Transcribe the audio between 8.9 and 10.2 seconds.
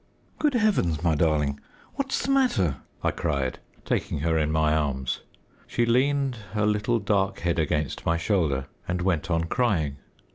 went on crying.